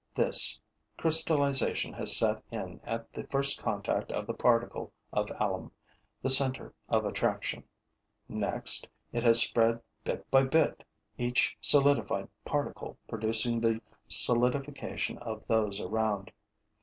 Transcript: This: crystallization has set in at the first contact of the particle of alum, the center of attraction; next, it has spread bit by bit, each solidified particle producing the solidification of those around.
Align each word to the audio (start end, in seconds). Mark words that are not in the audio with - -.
This: 0.15 0.59
crystallization 0.97 1.93
has 1.93 2.17
set 2.17 2.41
in 2.49 2.81
at 2.83 3.13
the 3.13 3.23
first 3.25 3.61
contact 3.61 4.11
of 4.11 4.25
the 4.25 4.33
particle 4.33 4.91
of 5.13 5.29
alum, 5.39 5.71
the 6.23 6.29
center 6.31 6.73
of 6.89 7.05
attraction; 7.05 7.63
next, 8.27 8.87
it 9.13 9.21
has 9.21 9.39
spread 9.39 9.79
bit 10.03 10.27
by 10.31 10.41
bit, 10.41 10.83
each 11.19 11.55
solidified 11.61 12.29
particle 12.43 12.97
producing 13.07 13.61
the 13.61 13.79
solidification 14.07 15.19
of 15.19 15.43
those 15.45 15.79
around. 15.79 16.31